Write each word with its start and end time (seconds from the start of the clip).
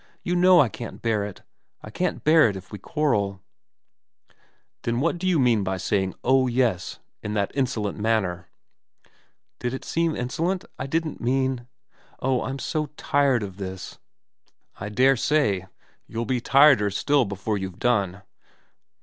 You 0.23 0.35
know 0.35 0.59
I 0.61 0.67
can't 0.67 0.99
bear 0.99 1.23
it, 1.25 1.43
I 1.83 1.91
can't 1.91 2.23
bear 2.23 2.49
it 2.49 2.55
if 2.55 2.71
we 2.71 2.79
quarrel 2.79 3.39
''Then 4.81 4.99
what 4.99 5.19
do 5.19 5.27
you 5.27 5.37
mean 5.37 5.63
by 5.63 5.77
saying" 5.77 6.15
Oh 6.23 6.47
yes," 6.47 6.97
in 7.21 7.35
that 7.35 7.51
insolent 7.53 7.99
manner?'' 7.99 8.49
Did 9.59 9.75
it 9.75 9.85
seem 9.85 10.15
insolent? 10.15 10.65
I 10.79 10.87
didn't 10.87 11.21
mean 11.21 11.67
oh, 12.19 12.41
I'm 12.41 12.57
so 12.57 12.87
tired 12.97 13.43
of 13.43 13.57
this 13.57 13.99
'* 14.55 14.75
I 14.81 14.89
daresay. 14.89 15.67
You'll 16.07 16.25
be 16.25 16.41
tireder 16.41 16.89
still 16.89 17.25
before 17.25 17.59
you've 17.59 17.77
done. 17.77 18.23